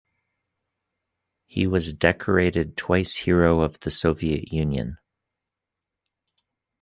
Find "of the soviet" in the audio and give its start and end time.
3.61-4.51